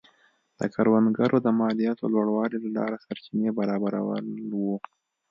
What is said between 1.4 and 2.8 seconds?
د مالیاتو لوړولو له